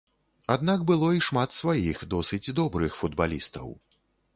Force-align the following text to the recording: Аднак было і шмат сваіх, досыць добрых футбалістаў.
Аднак 0.55 0.85
было 0.93 1.11
і 1.17 1.21
шмат 1.27 1.53
сваіх, 1.59 2.03
досыць 2.17 2.53
добрых 2.63 3.01
футбалістаў. 3.05 3.75